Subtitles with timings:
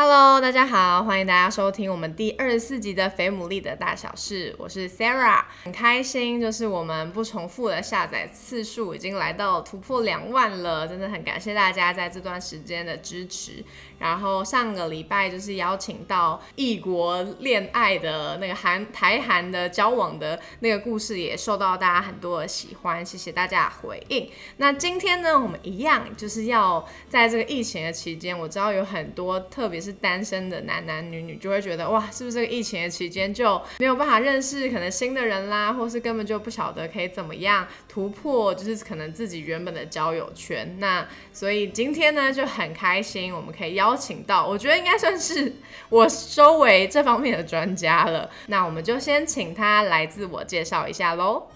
[0.00, 13.64] Hello，大家好，欢迎大家收听我们第二十四集的《肥牡蛎的大小事》，我是 Sarah，很开心，就是我们不重复的下载次数已经来到突破两万了，真的很感谢大家在这段时间的支持。
[13.98, 24.30] 然后上个礼拜就是邀请到异国恋爱的那个韩台韩的交往的那个故事，也受到大家很多的喜欢，谢谢大家的回应。
[24.58, 40.76] 那今天呢，我们一样就是要在这个疫情的期间，我知道有很多特别是单身的男男女女就会觉得哇，是不是这个疫情的期间就没有办法认识可能新的人啦，或是根本就不晓得可以怎么样突破，就是可能自己原本的交友圈。
[40.78, 45.52] 那所以今天呢就很开心，我们可以邀请到，我觉得应该算是
[45.88, 48.28] 我周围这方面的专家了。
[48.46, 51.46] 那我们就先请他来自我介绍一下喽。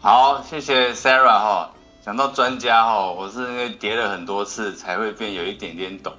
[0.00, 1.74] 好，谢谢 Sarah 哈。
[2.04, 6.12] 讲到专家哈，我是因为叠了很多次才会变有一点点懂。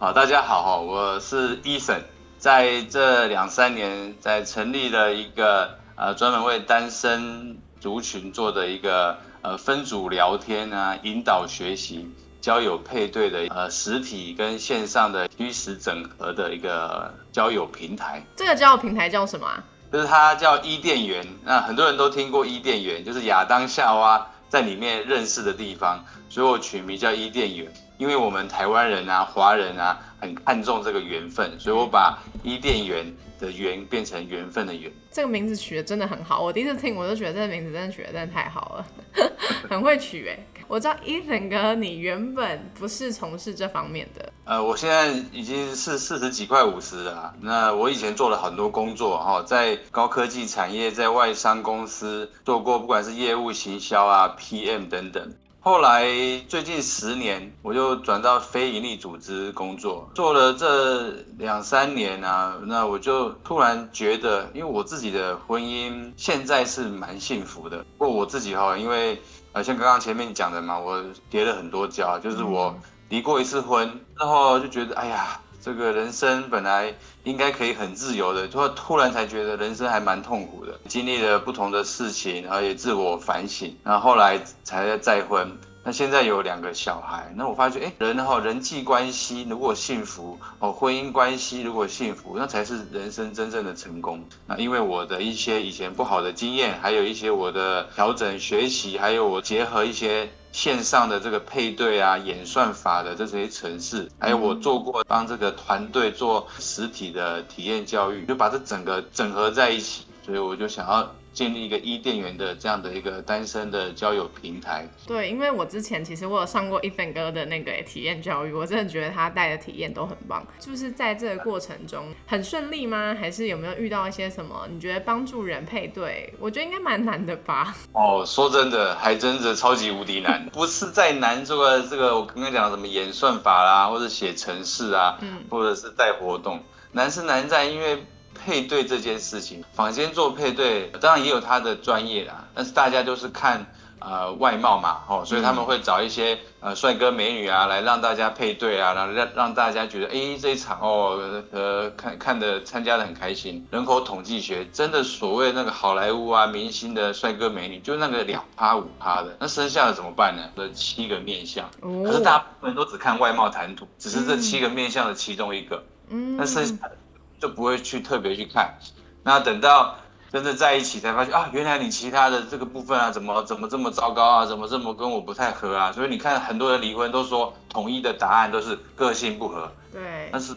[0.00, 1.98] 好，大家好哈，我是 Eason，
[2.38, 12.08] 在这两三年在成立了一个呃专门为单身族群做的一个呃分组聊天啊，引导学习
[12.40, 18.24] 交友配对的呃实体跟线上的虚实整合的一个交友平台。
[18.36, 19.48] 这个交友平台叫什么？
[19.92, 21.26] 就是它叫伊甸园。
[21.44, 27.68] 那很多人都听过伊甸园，就是亚当夏娃在里面认识的地方，所以我取名叫伊甸园。
[27.98, 33.04] 因为我们台湾人啊、华人啊很看重这个缘分，所以我把伊甸园
[33.38, 34.90] 的缘变成缘分的缘。
[35.10, 38.86] 这个名字取得真的很好，我第一次听我就觉得这个名字真的取得真的太好了，
[39.68, 40.38] 很会取哎。
[40.68, 44.30] 我知道 Ethan 哥，你原本不是从事这方面的。
[44.44, 47.34] 呃，我现在已经是四十几块五十了。
[47.40, 55.34] 那我以前做了很多工作哈，在高科技产业，在外商公司做过，不管是业务、行销啊、PM 等等。
[55.60, 56.06] 后来
[56.48, 67.84] 最近十年，我就转到非营利组织工作，做了这两三年啊，那我就突然觉得，因为我自己的婚姻现在是蛮幸福的。
[67.98, 69.20] 不过我自己哈，因为
[69.52, 72.74] 呃，像刚刚前面讲的嘛，我跌了很多跤，就是我
[73.08, 75.40] 离过一次婚，然后就觉得，哎呀。
[75.60, 80.78] 这个人生本来应该可以很自由的，突突然才觉得人生还蛮痛苦的。
[80.86, 85.50] 经历了不同的事情，然后也自我反省，然后后来才再婚。
[85.84, 94.22] 那现在有两个小孩，那我发觉，哎，人哈人际关系如果幸福哦，婚姻关系如果幸福，那才是人生真正的成功。
[94.46, 100.28] 那因为我的一些以前不好的经验，还有一些我的调整学习，还有我结合一些。
[100.50, 111.10] 线上的这个配对啊，演算法的这些城市，还有我做过帮这个团队做实体的体验教育，就把这整个整合在一起，所以我就想要。
[111.30, 114.84] 建立一个伊甸园的这样的一个单身的交友平台。
[115.06, 120.44] 对，因为我之前其实我有上过一粉哥的那个体验教育，我真的觉得他带的体验都很棒。
[120.58, 123.14] 就是在这个过程中很顺利吗？
[123.20, 124.66] 还是有没有遇到一些什么？
[124.68, 127.72] 你觉得帮助人配对，我觉得应该蛮难的吧？
[127.94, 136.58] 哦，说真的，还真的超级无敌难，不是在难这个这个我刚刚讲的什么演算法啦，或者写程式啊，嗯，或者是带活动，
[136.90, 138.02] 难是难在因为。
[138.38, 143.66] 配对这件事情，坊间做配对，当然也有他的专业啦，但是大家都是看
[144.00, 151.18] 呃外貌嘛，哦，所以他们会找一些呃帅哥美女啊来让大家配对啊，然后让让大家觉得哎这一场哦
[151.50, 153.66] 呃看看的参加的很开心。
[153.72, 160.42] 人口统计学真的所谓那个好莱坞啊明星的帅哥美女，就那个两趴五趴的，那剩下的怎么办呢？
[160.56, 166.96] 这七个面相，可是大部分都只看外貌谈吐，只是这七个面相的其中一个，嗯，那剩下的。
[167.40, 168.76] 就不会去特别去看，
[169.22, 169.96] 那等到
[170.32, 175.92] 真的在一起才发现啊，原来你其他的这个部分啊，怎么怎么这么糟糕啊，怎么这么跟我不太合啊？
[175.92, 180.54] 所以你看很多人离婚都说统一的答案都是个性不合，对，但是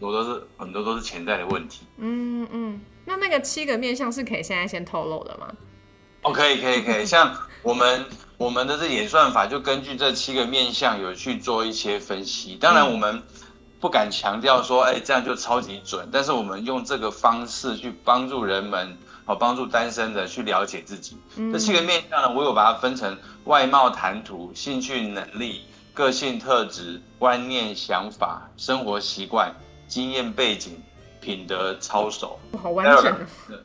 [0.00, 1.86] 我都是很多都是潜在的问题。
[1.98, 5.46] 嗯嗯，那那个七个面相是可以现在先透露的吗？
[6.22, 8.04] 哦，可以可以可以，像我们
[8.38, 13.22] 我们的这演算法就根据这七个面相有去做一些分析，当然我们。
[13.82, 16.08] 不敢强调说，哎，这样就超级准。
[16.12, 21.18] 但是我们用这个方式去帮助人们，好帮助单身的去了解自己。
[21.52, 25.62] 这七个面向呢，我有把它分成外貌、谈吐、兴趣、能力、
[25.92, 29.52] 个性特质、观念、想法、生活习惯、
[29.88, 30.80] 经验背景、
[31.20, 32.38] 品德操守。
[32.62, 33.16] 好完整。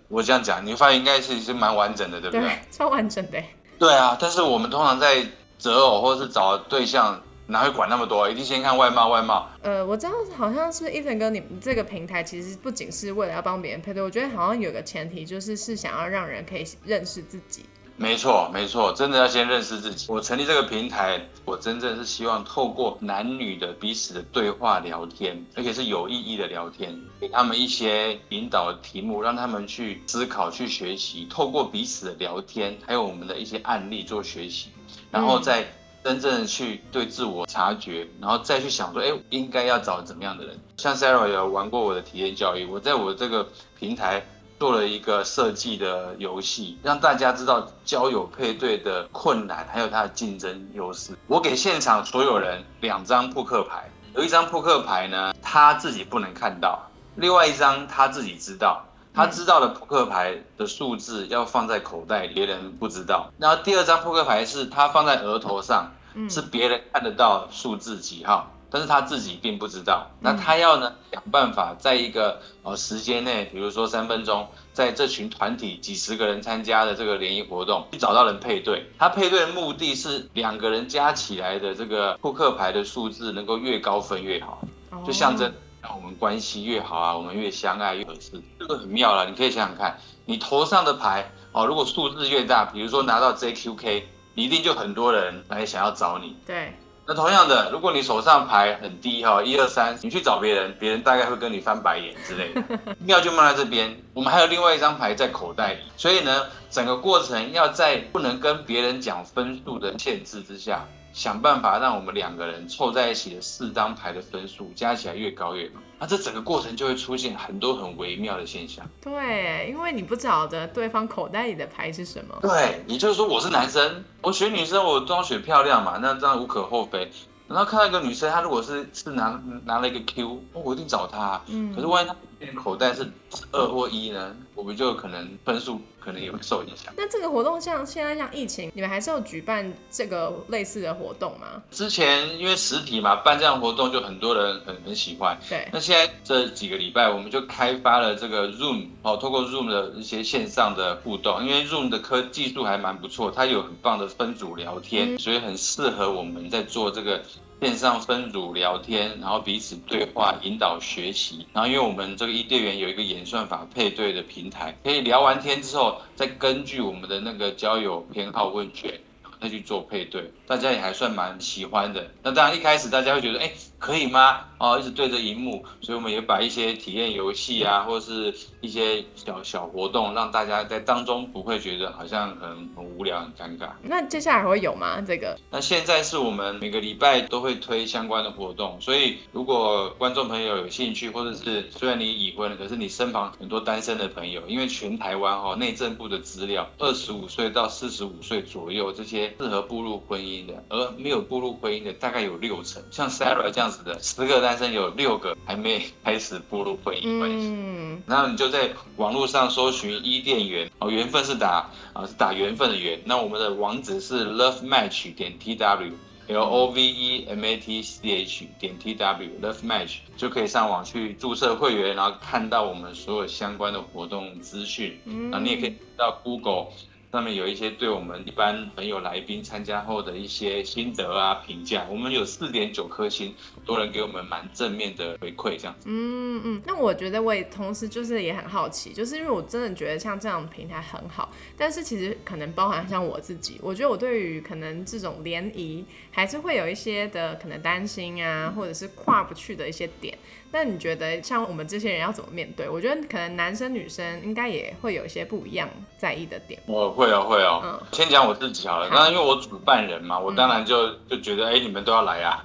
[0.08, 2.60] 我这样讲，你发现应该是是蛮完整的，对不对？
[2.72, 3.40] 超完整的。
[3.78, 5.24] 对啊，但是我们通常在
[5.60, 8.30] 择偶或者是找对象，哪会管那么多？
[8.30, 9.50] 一定先看外貌，外貌。
[9.62, 17.66] 呃，我知道好像是伊藤哥，你这个平台其实不仅是为了要帮别人配对，我觉得好像有个前提就是是想要让人可以认识自己。
[18.00, 20.06] 没错，没错，真的要先认识自己。
[20.08, 31.26] 我成立这个平台，我真正是希望透过男女的彼此的对话聊天，而且是有意义的聊天，给他们一些引导的题目，让他们去思考、去学习。
[31.28, 34.70] 透过彼此的聊天，还有我们的一些案例做学习，
[35.10, 35.66] 然后再
[36.04, 40.60] 真正去对自我察觉，然后再去想说，哎，应该要找怎么样的人？
[40.78, 43.48] 像 Sarah 有玩过我的体验教育，我在我这个
[43.80, 44.26] 平台。
[44.60, 51.16] 做了一个设计的游戏，让大家知道交友配对的困难，还有它的竞争优势。
[51.28, 56.80] 我给现场所有人两张扑克牌，有一张扑克牌呢，他自己不能看到；
[57.18, 58.84] 另外一张他自己知道，
[59.18, 63.28] 他知道的扑克牌的数字要放在口袋，别人不知道。
[63.40, 65.92] 然后第二张扑克牌是他放在额头上，
[66.30, 68.52] 是别人看得到数字几号。
[68.70, 78.86] 但是他自己并不知道，那他要呢想办法在一个呃时间内，比如说三分钟，在这群团体几十个人参加的这个联谊活动，去找到人配对。
[79.00, 84.62] 他配对的目的是两个人加起来的这个扑克牌的数字能够越高分越好，
[85.06, 85.50] 就象征
[85.88, 88.32] 让我们关系越好啊，我们越相爱越合适。
[88.60, 94.04] 这个很妙了，你可以想想看，你头上的牌哦，如果数字越大，比如说拿到 JQK，
[94.34, 96.36] 你一定就很多人来想要找你。
[96.46, 96.74] 对。
[97.06, 102.62] 那同样的，如果你手上牌很低哈，一二三，你去找别人，别人大概会跟你翻白眼之类的。
[103.00, 110.86] 妙就妙在这边，我们还有另外一张牌在口袋里，所以呢，整个过程要在不能跟别人讲分数的限制之下。
[111.18, 118.88] 想办法让我们两个人凑在一起的四张牌的分数加起来越高越好，那这整个过程就会出现很多很微妙的现象。
[119.02, 122.38] 对，因为你不晓得对方口袋里的牌是什么。
[122.40, 127.10] 对，也就是说我是男生，我选女生，我装选漂亮嘛，那这样无可厚非。
[127.48, 131.42] 然后看到一个女生，她如果是是拿拿了一个 Q，我一定找她。
[131.48, 132.16] 嗯，可是万一她
[132.56, 133.10] 口袋是
[133.52, 134.36] 二或一呢？
[134.56, 136.92] 我们就可能分数可能也会受影响。
[136.98, 141.62] 那这个活动像现在像疫情，你们还是要举办这个类似的活动吗？
[141.70, 145.38] 之前因为实体嘛，办这样活动就很多人很很喜欢。
[145.48, 145.68] 对。
[145.72, 157.22] 那现在这几个礼拜，我们就开发了这个 Zoom 哦，透过 Zoom 的一些线上的互动，因为 Zoom 的科技术还蛮不错，它有很棒的分组聊天，所以很适合我们在做这个。
[157.60, 161.46] 线上分组聊天，然后彼此对话、引导学习。
[161.54, 169.00] 然后，因为我们这个伊甸园有一个演算法配对的平台，可以聊完天之后，再根据我们的那个交友偏好问卷，
[169.42, 170.32] 再去做配对。
[170.48, 172.10] 大家也还算蛮喜欢的。
[172.24, 174.40] 那当然一开始大家会觉得，哎，可以吗？
[174.60, 183.70] 哦，一直对着荧幕，所以我们也把一些体验游戏啊，或者是一些小小活动，让大家在当中不会觉得好像很很无聊、很尴尬。
[183.84, 185.00] 那接下来会有吗？
[185.06, 185.38] 这个？
[185.52, 204.38] 那现在是我们每个礼拜都会推相关的活动，所以如果观众朋友有兴趣，或者是虽然你已婚了，可是你身旁很多单身的朋友，因为全台湾哈内政部的资料，二十五岁到四十五岁左右这些适合步入婚姻的，而没有步入婚姻的大概有六成，像 Sarah 这样子的十个。
[204.48, 215.92] 单身有六个还没开始步入婚姻关系，嗯然后你就在网络上搜寻伊甸园哦，缘分是打啊是打缘分的缘，那我们的网址是 love match 点 t w
[216.28, 224.98] l o v e m a t c h 点 t w love match 就可以上网去注册会员，然后看到我们所有相关的活动资讯，
[225.32, 226.68] 然后你也可以到 Google。
[227.12, 233.34] 上面有一些对我们一般朋友来宾参加后的一些心得啊评价，我们有四点九颗星，
[233.66, 235.86] 多人给我们蛮正面的回馈，这样子。
[235.88, 250.18] 嗯嗯，那我觉得我也同时就是也很好奇，就是因为我真的觉得像这样的平台很好，但是其实可能包含像我自己，我觉得我对于可能这种联谊还是会有一些的可能担心啊，或者是跨不去的一些点。
[250.50, 252.70] 那你觉得像我们这些人要怎么面对？
[252.70, 256.58] 我觉得可能男生女生应该也会有一些不一样在意的点。
[256.66, 257.62] 我会哦，会哦。
[257.64, 258.90] 嗯，先讲我自己好了。
[258.92, 262.44] 那因为我主办人嘛，我当然就就觉得，哎，你们都要来啊。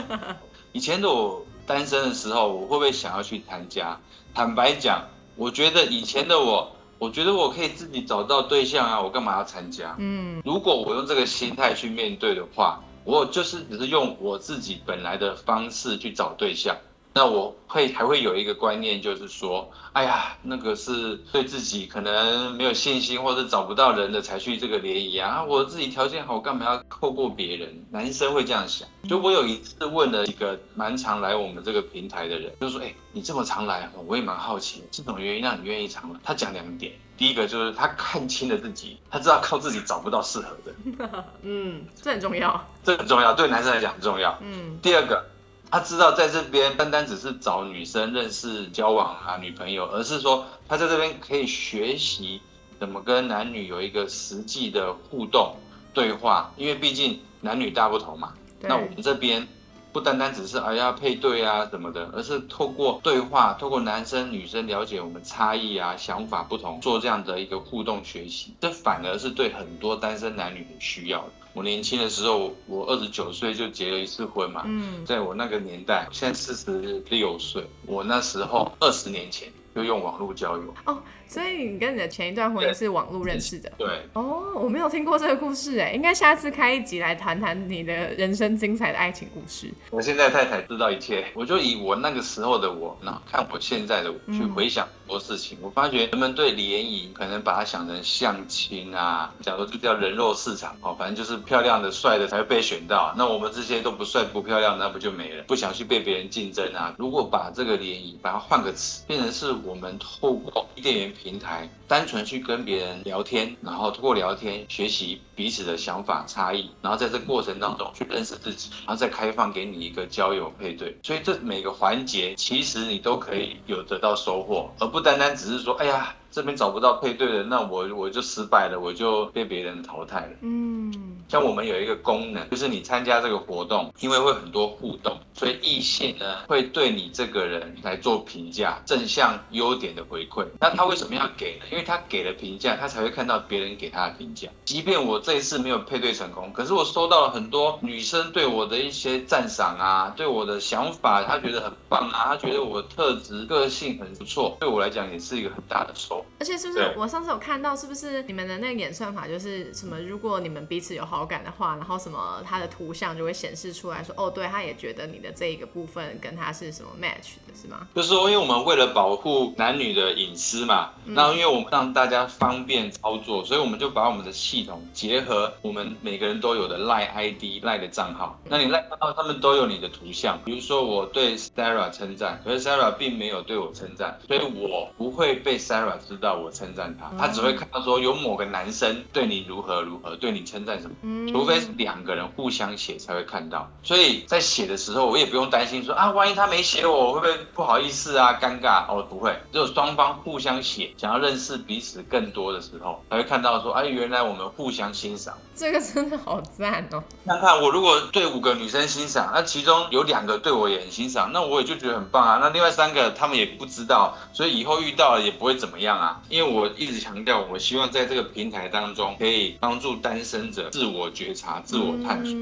[0.72, 3.98] 以前的我单身的时候，我会不会想要去参加？
[4.34, 5.02] 坦白讲，
[5.34, 9.96] 我觉得以前的我，我觉得我可以自己找到对象啊，我干嘛要参加？
[9.98, 12.78] 嗯，如果我用这个心态去面对的话。
[13.02, 16.76] 我就是只是用我自己本来的方式去找对象，
[17.12, 25.42] 那我会还会有一个观念，就是说，哎呀，那个是对自己可能没有信心，或者找不到人的才去这个联谊啊。
[25.42, 27.84] 我自己条件好，干嘛要透过别人？
[27.90, 28.86] 男生会这样想。
[29.08, 36.20] 就我有一次问了几个蛮常来我们这个平台的人，就说，哎，你这么常来，我也蛮好奇，这种原因让你愿意常来？
[36.22, 41.24] 他讲两点，第一个就是他看清了自己，他知道靠自己找不到适合的。
[41.42, 44.38] 嗯，这很重要，这很重要，对男生来讲很重要。
[44.42, 45.24] 嗯，第二个。
[45.70, 52.40] 他知道在这边单单只是找女生认识、交往啊，女朋友，而是说他在这边可以学习
[52.78, 55.54] 怎么跟男女有一个实际的互动
[55.94, 58.32] 对话，因为毕竟男女大不同嘛。
[58.60, 59.46] 那我们这边
[59.92, 71.32] 不单单只是哎呀配对啊什么的，而是透过对话，透过男生女生了解我们差异啊、想法不同，做这样的一个互动学习，这反而是对很多单身男女很需要的。
[71.52, 74.62] 我年轻的时候，我二十九岁就结了一次婚嘛。
[74.66, 80.74] 嗯，在我那个年代，现在四十六岁，我那时候二十年前就用网络交友。
[80.86, 80.98] 哦。
[81.26, 89.70] 所以你跟你的前一段婚姻是网络认识的，对哦，我没有听过这个故事哎，应该下次开一集来谈谈你的人生精彩的爱情故事。
[89.90, 105.42] 我现在太太知道一切，我就以我那个时候的我，那看我现在的我去回想很多事情，我发觉人们对联谊可能把它想成相亲啊，假如就叫人肉市场哦，反正就是漂亮的、帅的才会被选到，那我们这些都不帅不漂亮，那不就没了？
[105.42, 106.94] 不想去被别人竞争啊。
[106.96, 111.10] 如果把这个联谊，把它换个词，变成是我们透过伊甸园。
[111.10, 120.96] 平台单纯去跟别人聊天，然后通过聊天学习彼此的想法差异，然后在这过程当中去认识自己，然后再开放给你一个交友配对。
[121.02, 126.14] 所以这每个环节其实你都可以有得到收获，而不单单只是说，哎呀。
[126.30, 130.32] 这边找不到配对的，那我我就失败了，我就被别人淘汰了。
[130.42, 130.92] 嗯，
[131.28, 140.46] 像我们有一个功能，就是你参加这个活动，因为会很多互动，所以异性呢会对你这个人来做评价，正向优点的回馈。
[140.60, 141.66] 那他为什么要给呢？
[141.70, 144.48] 因为他给了评价，他才会看到别人给他的评价。
[144.64, 156.19] 即便我这一次没有配对成功，可是我收到了很多女生对我的一些赞赏啊，对我的想法，她觉得很棒啊，她觉得我特质、个性很不错，对我来讲也是一个很大的收。
[156.38, 159.98] 而且是不是我上次有看到，是不是你们的那个演算法就是什么？
[160.00, 167.86] 如果你们彼此有好感的话，然后什么他的图像就会显示出来说，哦，对，他也觉得你的这一个部分跟他是什么 match 的，是吗？
[167.94, 178.38] 就是说，因为我们为了保护男女的隐私嘛，然后因为我们让大家方便操作，所以我们就把我们的系统结合我们每个人都有的赖 ID 赖的账号。
[178.44, 193.70] 那你赖账号他们都有你的图像，比如说我对 Sarah 称赞，可是 Sarah 并没有对我称赞，所以我不会被 Sarah 知道我称赞他，他只会看到说有某个男生对你如何如何，对你称赞什么，除非是两个人互相写才会看到。
[193.80, 198.84] 所以在写的时候，我也不用担心说啊，万一他没写我，会不会不好意思啊，尴尬？
[198.88, 205.38] 哦，不会，只有双方互相写，想要认识彼此更多的时候，才会看到说，哎，原来我们互相欣赏。
[205.54, 207.02] 这个真的好赞哦！
[207.26, 212.38] 看看我如果对五个女生欣赏，那其中有两个对我也很欣赏，那我也就觉得很棒啊。
[212.40, 216.50] 那另外三个他们也不知道，所以以后遇到了也不会怎么样因为。
[216.50, 222.34] 我一直强调，我希望在这个平台当中，可以帮助单身者自我觉察、自我探索。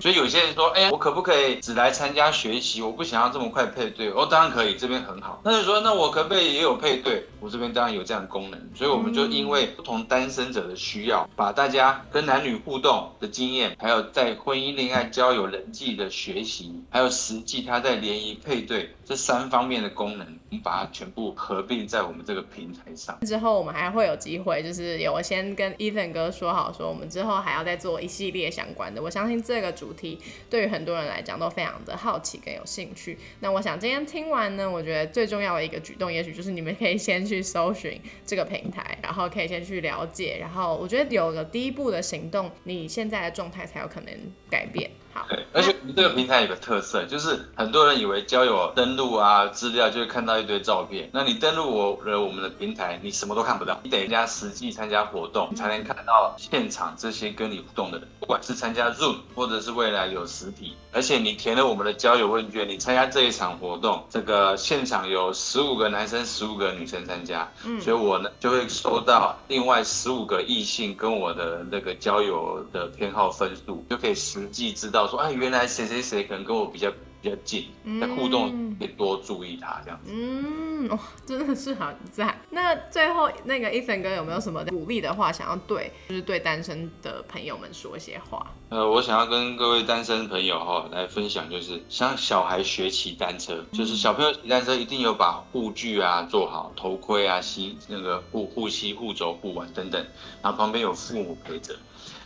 [0.00, 2.80] 所以有些人说，哎，我可不可以只来参加学习？
[2.80, 4.10] 我不想要这么快配对。
[4.10, 5.40] 哦，当然可以，这边很好。
[5.44, 7.26] 那就说，那我可不可以也有配对？
[7.38, 8.58] 我这边当然有这样的功能。
[8.74, 20.26] 所以我们就因为不同单身者的需要，把大家跟男女互动的经验，还有在婚姻、恋爱、交友、人际的学习，还有实际他在联谊配对这三方面的功能，
[20.62, 23.18] 把它全部合并在我们这个平台上。
[23.26, 29.02] 之后我们还会有机会，就是有我先跟 Ethan 哥说好，说我们之后还要再做一系列相关的。
[29.02, 30.18] 我相信这个主题
[30.48, 33.18] 对于很多人来讲都非常的好奇跟有兴趣。
[33.40, 44.12] 那我想今天听完呢，我觉得最重要的一个举动，也许就是你们可以先去搜寻这个平台，然后可以先去了解，然后我觉得有了第一步的行动，你现在的状态才有可能
[44.48, 44.90] 改变。
[45.28, 74.99] 对，而且我们这个平台有个特色，就是很多人以为交友登录啊资料就会看到一堆照片，那你登录我了我们的平台，你什么都看不到，你得人家实际参加活动，你才能看到现场这些跟你互动的人，不管是参加 Zoom 或者是未来有实体，而且你填了我们的交友问卷，你参加这一场活动，这个现场有十五个男生，十五个女生参加，嗯，所以我呢就会收到另外十五个异性跟我的那个交友的偏好分数，就可以实际知道。
[75.06, 76.90] 说哎，原来谁谁谁可能跟我比较
[77.20, 80.10] 比较近，那互动也多注意他这样子。
[80.14, 82.40] 嗯，哇，真的是很赞。
[82.50, 88.46] 那最后那个 Ethan 哥有没有什么鼓励的话想要对，就是对单身的朋友们说一些话？
[88.70, 100.00] 呃，我想要跟各位单身朋友哈来分享，就是像小孩学骑单车，就是小朋友骑单车一定有把护具啊做好，头盔啊、膝那个护护膝、护肘、护腕等等，
[100.40, 101.74] 然后旁边有父母陪着。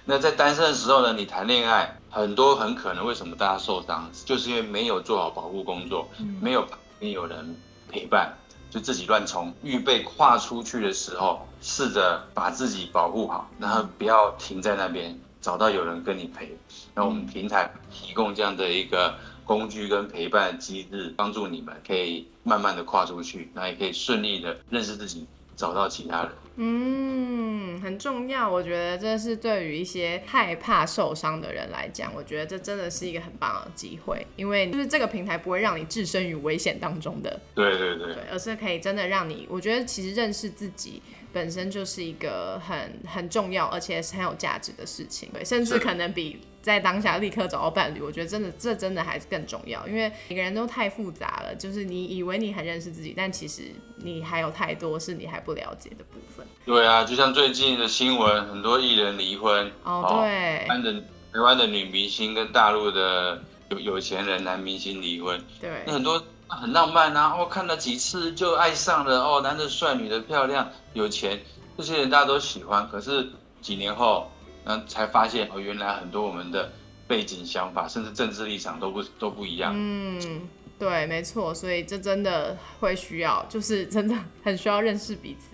[0.05, 6.07] 那在单身的时候呢，你谈恋爱很多很可能为什么大家受伤，就是因为没有做好保护工作，
[6.43, 7.57] 没有旁边有人
[7.91, 8.31] 陪伴，
[8.69, 9.51] 就自己乱冲。
[9.63, 16.57] 预备跨出去的时候，试着把自己保护好，然后不要停在那边，找到有人跟你陪。
[16.95, 25.27] 那我们平台提供这样的一个工具跟陪伴机制，帮助你们可以慢慢的跨出去，那也可以顺利的认识自己。
[25.57, 28.49] 找到其他人，嗯，很重要。
[28.49, 46.41] 我觉得这是对于一些害怕受伤的人来讲，我觉得这真的是一个很棒的机会，因为就是这个平台不会让你置身于危险当中的，对对对，而是可以真的让你，我觉得其实认识自己本身就是一个很很重要，而且是很有价值的事情，对，甚至可能比。
[46.65, 51.55] 在当下立刻找到伴侣，我觉得真的这真的还是更重要，因为每个人都太复杂了。
[51.55, 53.65] 就是你以为你很认识自己，但其实
[53.99, 56.44] 你还有太多是你还不了解的部分。
[56.65, 59.71] 对啊，就像最近的新闻，很多艺人离婚。
[59.85, 60.67] 哦，对。
[60.67, 60.93] 台湾的
[61.33, 65.41] 台湾的女明星跟大陆的有有钱人男明星离婚。
[65.61, 65.83] 对。
[65.87, 71.41] 那很多很浪漫啊，哦，看了几次就爱上了哦，男的帅，女的漂亮，有钱，
[71.77, 72.89] 这些人大家都喜欢。
[72.89, 73.29] 可是
[73.61, 74.31] 几年后。
[74.67, 76.73] 那才发现哦，原来很多我们的
[77.07, 79.75] 背景、想法，甚至政治立场都不都不一样。
[79.77, 80.49] 嗯，
[80.79, 85.54] 对，没错，所以这真的会需要，就是真的很需要认识彼此，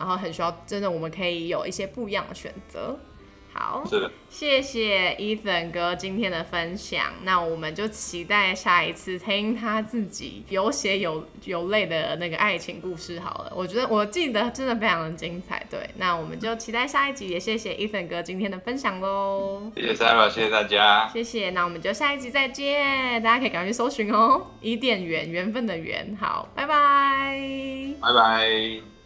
[0.00, 2.98] 然后很需要真的我们可以有一些不一样的选择。
[3.52, 3.82] 好，
[4.30, 7.12] 谢谢 Ethan 哥今天的分享。
[7.24, 13.52] 那我们就期待下一次听他自己有血有有泪的那个爱情故事好了。
[13.54, 15.66] 我觉得我记得真的非常的精彩。
[15.68, 17.28] 对，那我们就期待下一集。
[17.28, 19.70] 也谢谢 Ethan 哥今天的分享喽。
[19.74, 21.08] 谢谢 Sarah，谢谢大家。
[21.12, 23.20] 谢谢，那我们就下一集再见。
[23.20, 26.16] 大家可以赶快去搜寻哦，伊甸缘缘分的缘。
[26.20, 27.36] 好，拜拜，
[28.00, 28.99] 拜拜。